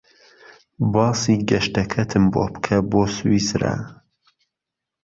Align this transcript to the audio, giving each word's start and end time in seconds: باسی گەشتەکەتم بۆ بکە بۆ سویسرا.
باسی 0.93 1.35
گەشتەکەتم 1.49 2.25
بۆ 2.33 2.43
بکە 2.53 2.77
بۆ 2.91 3.01
سویسرا. 3.15 3.75